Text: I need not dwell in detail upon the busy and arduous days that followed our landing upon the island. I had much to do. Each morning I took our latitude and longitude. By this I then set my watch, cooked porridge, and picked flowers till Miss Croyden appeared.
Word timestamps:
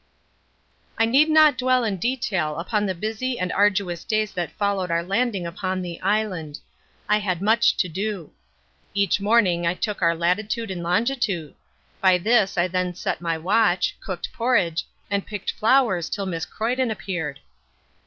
I 0.97 1.05
need 1.05 1.29
not 1.29 1.59
dwell 1.59 1.83
in 1.83 1.97
detail 1.97 2.57
upon 2.57 2.87
the 2.87 2.95
busy 2.95 3.37
and 3.37 3.51
arduous 3.51 4.03
days 4.03 4.31
that 4.31 4.49
followed 4.53 4.89
our 4.89 5.03
landing 5.03 5.45
upon 5.45 5.83
the 5.83 6.01
island. 6.01 6.57
I 7.07 7.19
had 7.19 7.39
much 7.39 7.77
to 7.77 7.87
do. 7.87 8.31
Each 8.95 9.21
morning 9.21 9.67
I 9.67 9.75
took 9.75 10.01
our 10.01 10.15
latitude 10.15 10.71
and 10.71 10.81
longitude. 10.81 11.53
By 12.01 12.17
this 12.17 12.57
I 12.57 12.67
then 12.67 12.95
set 12.95 13.21
my 13.21 13.37
watch, 13.37 13.95
cooked 14.01 14.33
porridge, 14.33 14.87
and 15.11 15.23
picked 15.27 15.51
flowers 15.51 16.09
till 16.09 16.25
Miss 16.25 16.47
Croyden 16.47 16.89
appeared. 16.89 17.39